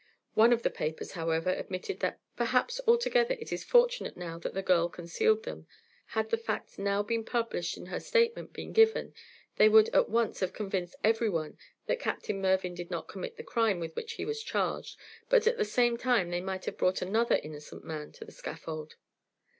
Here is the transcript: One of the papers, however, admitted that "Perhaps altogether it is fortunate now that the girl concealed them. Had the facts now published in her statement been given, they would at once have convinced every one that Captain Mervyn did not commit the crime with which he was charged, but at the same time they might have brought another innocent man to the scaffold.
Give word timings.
One 0.33 0.51
of 0.51 0.63
the 0.63 0.71
papers, 0.71 1.11
however, 1.11 1.51
admitted 1.51 1.99
that 1.99 2.19
"Perhaps 2.35 2.81
altogether 2.87 3.35
it 3.39 3.53
is 3.53 3.63
fortunate 3.63 4.17
now 4.17 4.39
that 4.39 4.55
the 4.55 4.63
girl 4.63 4.89
concealed 4.89 5.43
them. 5.43 5.67
Had 6.17 6.31
the 6.31 6.39
facts 6.39 6.79
now 6.79 7.03
published 7.03 7.77
in 7.77 7.85
her 7.85 7.99
statement 7.99 8.51
been 8.51 8.73
given, 8.73 9.13
they 9.57 9.69
would 9.69 9.89
at 9.89 10.09
once 10.09 10.39
have 10.39 10.53
convinced 10.53 10.95
every 11.03 11.29
one 11.29 11.55
that 11.85 11.99
Captain 11.99 12.41
Mervyn 12.41 12.73
did 12.73 12.89
not 12.89 13.07
commit 13.07 13.37
the 13.37 13.43
crime 13.43 13.79
with 13.79 13.95
which 13.95 14.13
he 14.13 14.25
was 14.25 14.41
charged, 14.41 14.97
but 15.29 15.45
at 15.45 15.57
the 15.57 15.63
same 15.65 15.97
time 15.97 16.31
they 16.31 16.41
might 16.41 16.65
have 16.65 16.79
brought 16.79 17.03
another 17.03 17.35
innocent 17.43 17.83
man 17.83 18.11
to 18.13 18.25
the 18.25 18.31
scaffold. 18.31 18.95